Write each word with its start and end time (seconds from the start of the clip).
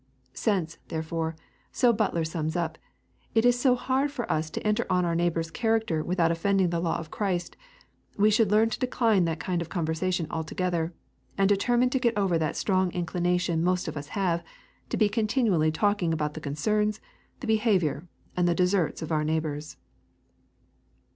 Since, 0.33 0.79
therefore, 0.87 1.35
so 1.71 1.93
Butler 1.93 2.25
sums 2.25 2.55
up, 2.55 2.79
it 3.35 3.45
is 3.45 3.59
so 3.59 3.75
hard 3.75 4.09
for 4.09 4.25
us 4.31 4.49
to 4.49 4.65
enter 4.67 4.83
on 4.89 5.05
our 5.05 5.13
neighbour's 5.13 5.51
character 5.51 6.03
without 6.03 6.31
offending 6.31 6.71
the 6.71 6.79
law 6.79 6.97
of 6.97 7.11
Christ, 7.11 7.55
we 8.17 8.31
should 8.31 8.49
learn 8.49 8.71
to 8.71 8.79
decline 8.79 9.25
that 9.25 9.39
kind 9.39 9.61
of 9.61 9.69
conversation 9.69 10.25
altogether, 10.31 10.91
and 11.37 11.47
determine 11.47 11.91
to 11.91 11.99
get 11.99 12.17
over 12.17 12.39
that 12.39 12.55
strong 12.57 12.91
inclination 12.93 13.63
most 13.63 13.87
of 13.87 13.95
us 13.95 14.07
have, 14.17 14.43
to 14.89 14.97
be 14.97 15.07
continually 15.07 15.71
talking 15.71 16.13
about 16.13 16.33
the 16.33 16.41
concerns, 16.41 16.99
the 17.39 17.45
behaviour, 17.45 18.07
and 18.35 18.47
the 18.47 18.55
deserts 18.55 19.03
of 19.03 19.11
our 19.11 19.23
neighbours. 19.23 19.77